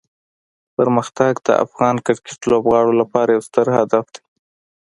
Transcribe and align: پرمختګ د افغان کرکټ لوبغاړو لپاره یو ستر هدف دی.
پرمختګ 0.77 1.33
د 1.47 1.49
افغان 1.65 1.95
کرکټ 2.05 2.39
لوبغاړو 2.51 2.93
لپاره 3.01 3.29
یو 3.35 3.45
ستر 3.47 3.67
هدف 3.77 4.05
دی. 4.13 4.21